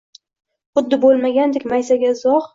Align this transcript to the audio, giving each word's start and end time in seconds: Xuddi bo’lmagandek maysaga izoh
Xuddi 0.79 0.99
bo’lmagandek 1.03 1.69
maysaga 1.75 2.13
izoh 2.17 2.43